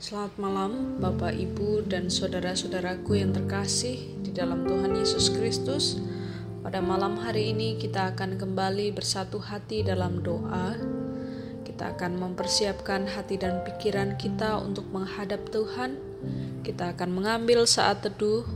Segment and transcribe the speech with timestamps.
[0.00, 6.00] Selamat malam, Bapak, Ibu, dan saudara-saudaraku yang terkasih di dalam Tuhan Yesus Kristus.
[6.64, 10.72] Pada malam hari ini, kita akan kembali bersatu hati dalam doa.
[11.68, 16.00] Kita akan mempersiapkan hati dan pikiran kita untuk menghadap Tuhan.
[16.64, 18.48] Kita akan mengambil saat teduh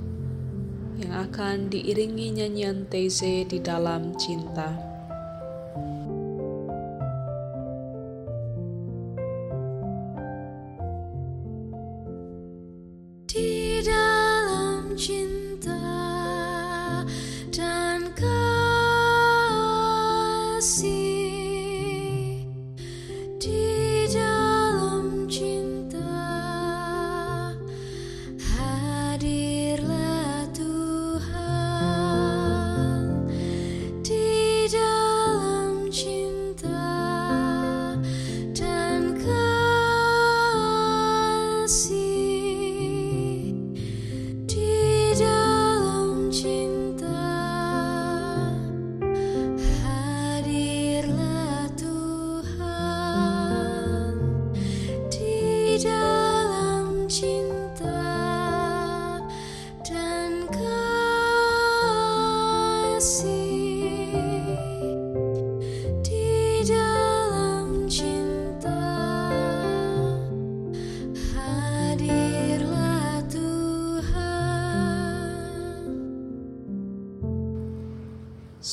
[0.96, 4.93] yang akan diiringi nyanyian Teze di dalam cinta.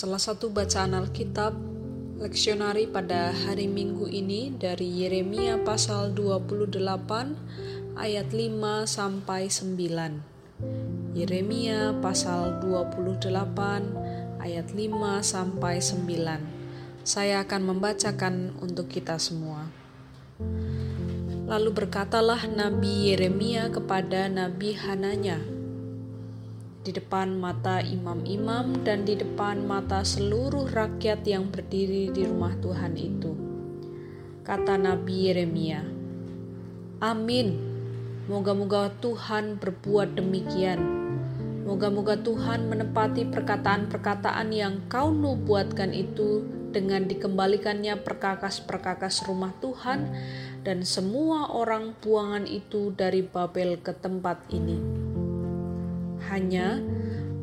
[0.02, 1.54] Salah satu bacaan Alkitab
[2.18, 6.74] leksionari pada hari Minggu ini dari Yeremia pasal 28
[8.02, 11.14] ayat 5 sampai 9.
[11.14, 13.30] Yeremia pasal 28
[14.42, 17.06] ayat 5 sampai 9.
[17.06, 19.70] Saya akan membacakan untuk kita semua.
[21.46, 25.61] Lalu berkatalah Nabi Yeremia kepada Nabi Hananya,
[26.82, 32.98] di depan mata imam-imam dan di depan mata seluruh rakyat yang berdiri di rumah Tuhan
[32.98, 33.38] itu.
[34.42, 35.86] Kata Nabi Yeremia,
[37.06, 37.70] Amin.
[38.26, 40.82] Moga-moga Tuhan berbuat demikian.
[41.70, 46.42] Moga-moga Tuhan menepati perkataan-perkataan yang kau nubuatkan itu
[46.74, 50.10] dengan dikembalikannya perkakas-perkakas rumah Tuhan
[50.66, 55.11] dan semua orang buangan itu dari Babel ke tempat ini
[56.30, 56.78] hanya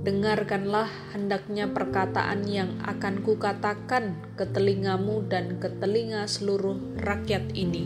[0.07, 7.85] dengarkanlah hendaknya perkataan yang akan kukatakan ke telingamu dan ke telinga seluruh rakyat ini.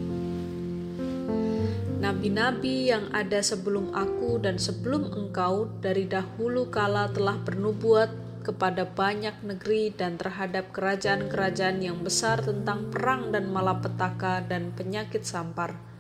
[2.03, 8.11] Nabi-nabi yang ada sebelum aku dan sebelum engkau dari dahulu kala telah bernubuat
[8.43, 15.92] kepada banyak negeri dan terhadap kerajaan-kerajaan yang besar tentang perang dan malapetaka dan penyakit sampar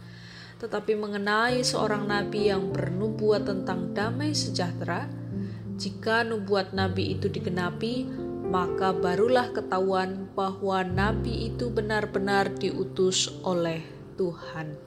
[0.62, 5.10] tetapi mengenai seorang nabi yang bernubuat tentang damai sejahtera,
[5.74, 8.06] jika nubuat nabi itu digenapi,
[8.46, 13.82] maka barulah ketahuan bahwa nabi itu benar-benar diutus oleh
[14.14, 14.78] Tuhan.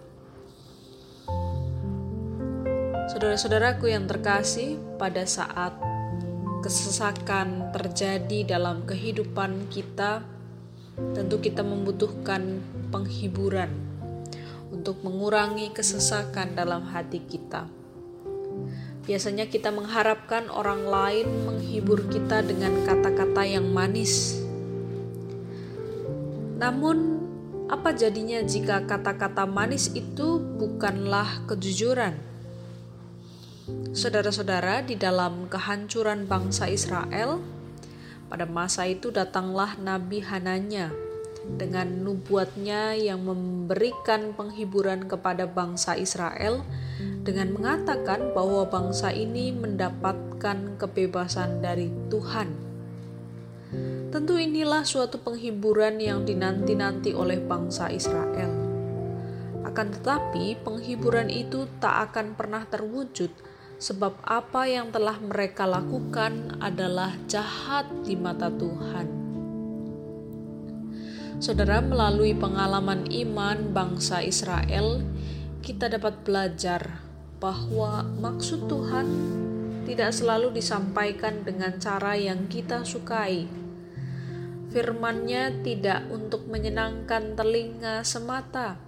[3.11, 5.75] Saudara-saudaraku yang terkasih, pada saat
[6.63, 10.23] kesesakan terjadi dalam kehidupan kita,
[11.11, 12.63] tentu kita membutuhkan
[12.95, 13.94] penghiburan
[14.73, 17.69] untuk mengurangi kesesakan dalam hati kita.
[19.05, 24.41] Biasanya kita mengharapkan orang lain menghibur kita dengan kata-kata yang manis.
[26.57, 27.21] Namun,
[27.69, 32.17] apa jadinya jika kata-kata manis itu bukanlah kejujuran?
[33.93, 37.41] Saudara-saudara, di dalam kehancuran bangsa Israel,
[38.25, 40.89] pada masa itu datanglah Nabi Hananya
[41.55, 46.65] dengan nubuatnya yang memberikan penghiburan kepada bangsa Israel
[47.25, 52.49] dengan mengatakan bahwa bangsa ini mendapatkan kebebasan dari Tuhan.
[54.13, 58.47] Tentu inilah suatu penghiburan yang dinanti-nanti oleh bangsa Israel.
[59.65, 63.27] Akan tetapi, penghiburan itu tak akan pernah terwujud
[63.75, 69.24] sebab apa yang telah mereka lakukan adalah jahat di mata Tuhan.
[71.35, 75.03] Saudara, melalui pengalaman iman bangsa Israel,
[75.59, 77.03] kita dapat belajar
[77.43, 79.07] bahwa maksud Tuhan
[79.83, 83.51] tidak selalu disampaikan dengan cara yang kita sukai.
[84.71, 88.79] Firman-Nya tidak untuk menyenangkan telinga semata,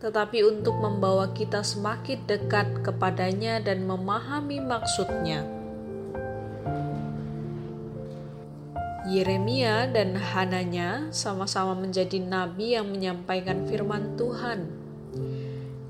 [0.00, 5.55] tetapi untuk membawa kita semakin dekat kepadanya dan memahami maksudnya.
[9.06, 14.66] Yeremia dan Hananya sama-sama menjadi nabi yang menyampaikan firman Tuhan.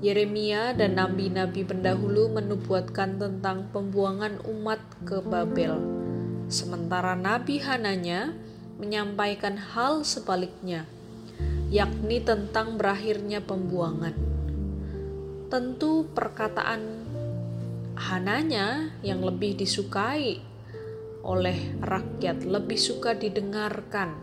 [0.05, 5.81] Yeremia dan nabi-nabi pendahulu menubuatkan tentang pembuangan umat ke Babel,
[6.45, 8.37] sementara Nabi Hananya
[8.77, 10.85] menyampaikan hal sebaliknya,
[11.73, 14.13] yakni tentang berakhirnya pembuangan.
[15.49, 17.09] Tentu perkataan
[17.97, 20.46] Hananya yang lebih disukai
[21.27, 24.15] oleh rakyat, lebih suka didengarkan.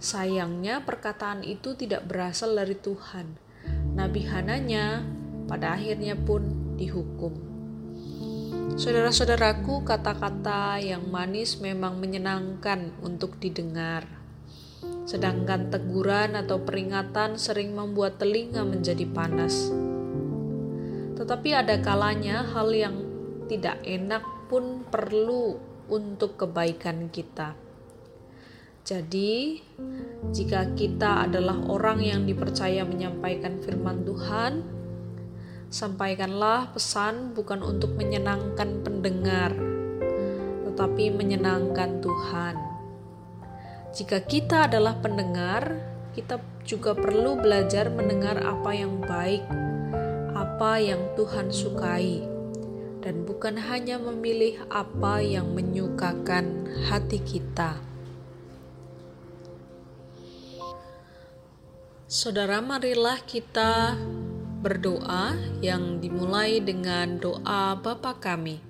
[0.00, 3.36] Sayangnya perkataan itu tidak berasal dari Tuhan.
[3.92, 5.04] Nabi Hananya
[5.44, 7.36] pada akhirnya pun dihukum.
[8.80, 14.08] Saudara-saudaraku, kata-kata yang manis memang menyenangkan untuk didengar.
[15.04, 19.68] Sedangkan teguran atau peringatan sering membuat telinga menjadi panas.
[21.20, 22.96] Tetapi ada kalanya hal yang
[23.52, 27.58] tidak enak pun perlu untuk kebaikan kita.
[28.86, 29.60] Jadi,
[30.32, 34.64] jika kita adalah orang yang dipercaya menyampaikan firman Tuhan,
[35.68, 39.52] sampaikanlah pesan bukan untuk menyenangkan pendengar,
[40.64, 42.56] tetapi menyenangkan Tuhan.
[43.92, 45.76] Jika kita adalah pendengar,
[46.16, 49.42] kita juga perlu belajar mendengar apa yang baik
[50.60, 52.20] apa yang Tuhan sukai,
[53.00, 57.80] dan bukan hanya memilih apa yang menyukakan hati kita.
[62.10, 63.96] Saudara, marilah kita
[64.60, 68.69] berdoa yang dimulai dengan doa Bapa kami.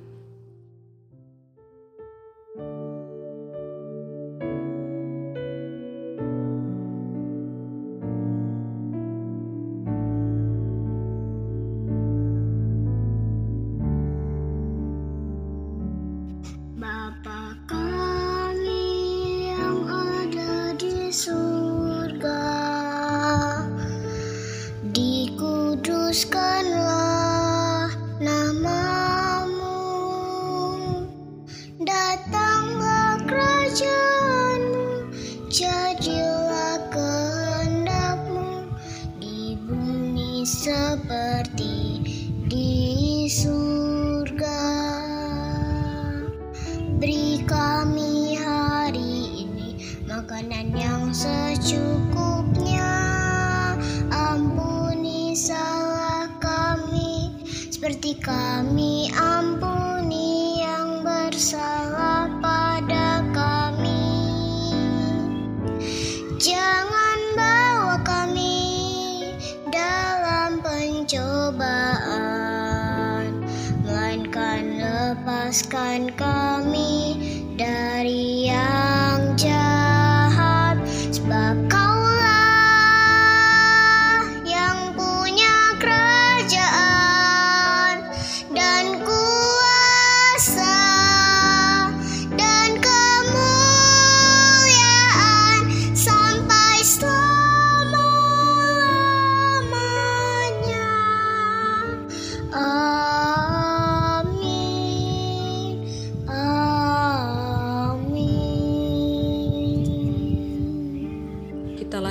[75.11, 77.19] Lepaskan kami
[77.59, 80.00] dari yang jahat.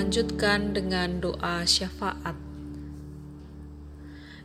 [0.09, 2.33] Lanjutkan dengan doa syafaat.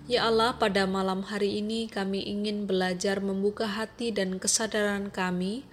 [0.05, 5.65] Ya Allah, pada malam hari ini kami ingin belajar membuka hati dan kesadaran kami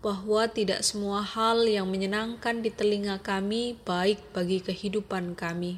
[0.00, 5.76] bahwa tidak semua hal yang menyenangkan di telinga kami baik bagi kehidupan kami.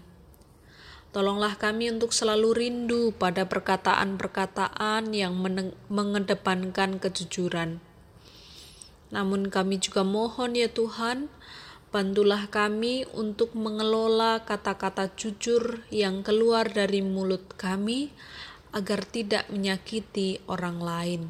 [1.11, 5.35] Tolonglah kami untuk selalu rindu pada perkataan-perkataan yang
[5.90, 7.82] mengedepankan kejujuran.
[9.11, 11.26] Namun kami juga mohon ya Tuhan,
[11.96, 18.12] Bantulah kami untuk mengelola kata-kata jujur yang keluar dari mulut kami
[18.76, 21.22] agar tidak menyakiti orang lain.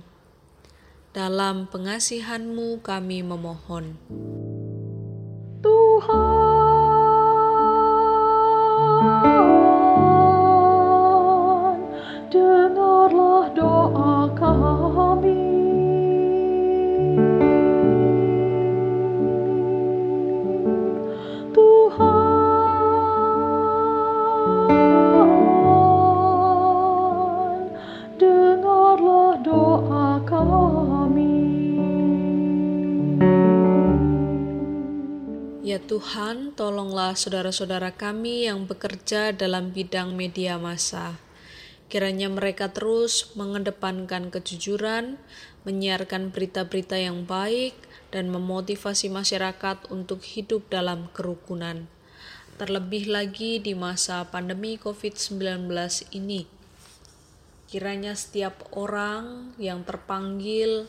[1.15, 3.95] Dalam pengasihanmu kami memohon.
[5.63, 6.36] Tuhan,
[35.77, 41.21] Ya Tuhan, tolonglah saudara-saudara kami yang bekerja dalam bidang media massa.
[41.93, 45.21] Kiranya mereka terus mengedepankan kejujuran,
[45.69, 47.77] menyiarkan berita-berita yang baik,
[48.09, 51.85] dan memotivasi masyarakat untuk hidup dalam kerukunan.
[52.57, 55.69] terlebih lagi di masa pandemi COVID-19
[56.17, 56.49] ini.
[57.69, 60.89] Kiranya setiap orang yang terpanggil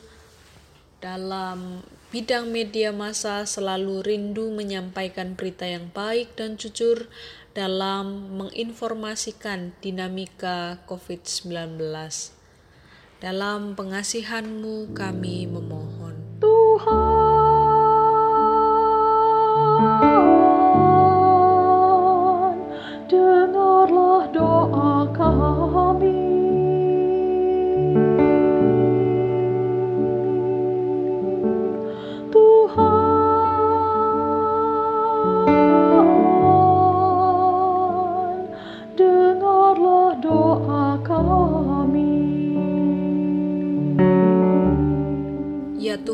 [1.03, 7.12] dalam bidang media massa selalu rindu menyampaikan berita yang baik dan jujur
[7.52, 11.82] dalam menginformasikan dinamika COVID-19.
[13.18, 16.16] Dalam pengasihanmu kami memohon.
[16.38, 17.26] Tuhan,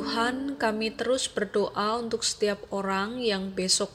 [0.04, 3.88] Tuhan, kami terus berdoa untuk setiap orang yang besok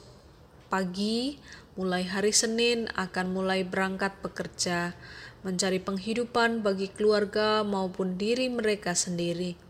[0.72, 1.36] pagi,
[1.76, 4.96] mulai hari Senin, akan mulai berangkat bekerja,
[5.44, 9.60] mencari penghidupan bagi keluarga maupun diri mereka sendiri.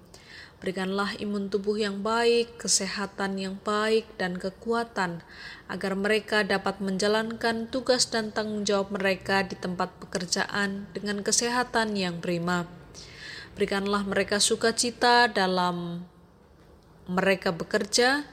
[0.63, 5.27] Berikanlah imun tubuh yang baik, kesehatan yang baik, dan kekuatan
[5.67, 12.23] agar mereka dapat menjalankan tugas dan tanggung jawab mereka di tempat pekerjaan dengan kesehatan yang
[12.23, 12.71] prima.
[13.59, 16.07] Berikanlah mereka sukacita dalam
[17.09, 18.29] mereka bekerja,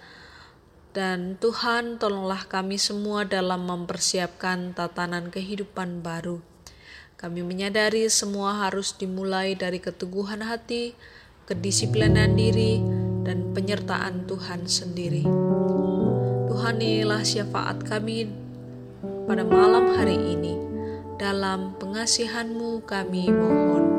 [0.96, 6.40] dan Tuhan, tolonglah kami semua dalam mempersiapkan tatanan kehidupan baru.
[7.16, 10.96] Kami menyadari semua harus dimulai dari keteguhan hati,
[11.48, 12.80] kedisiplinan diri,
[13.28, 15.24] dan penyertaan Tuhan sendiri.
[16.48, 18.32] Tuhan inilah syafaat kami
[19.28, 20.56] pada malam hari ini.
[21.16, 23.95] Dalam pengasihanmu kami mohon.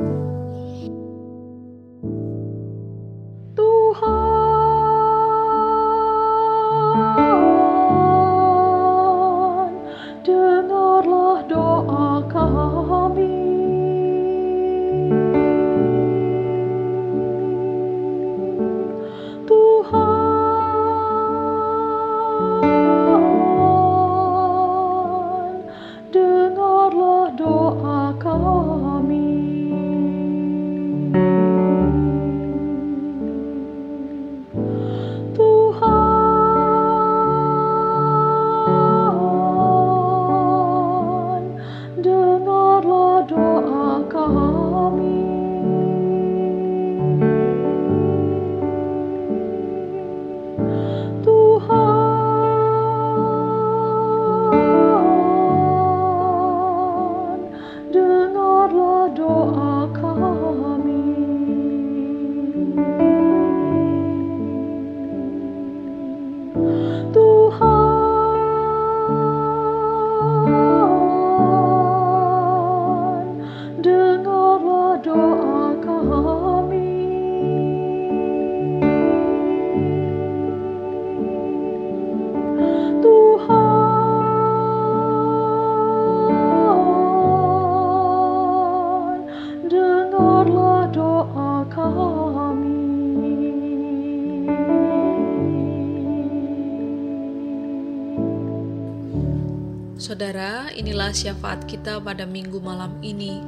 [100.36, 103.40] Saudara, inilah syafaat kita pada minggu malam ini.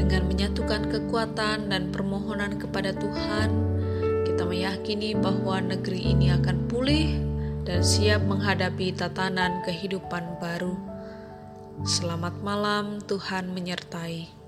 [0.00, 3.52] Dengan menyatukan kekuatan dan permohonan kepada Tuhan,
[4.24, 7.20] kita meyakini bahwa negeri ini akan pulih
[7.68, 10.72] dan siap menghadapi tatanan kehidupan baru.
[11.84, 14.39] Selamat malam, Tuhan menyertai.